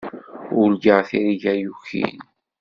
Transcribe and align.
Urgaɣ 0.61 0.99
tirga 1.09 1.53
yukin. 1.61 2.17